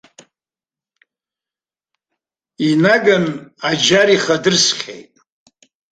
Инаганы 2.69 3.31
аџьар 3.69 4.07
ихадырсхьеит. 4.15 5.13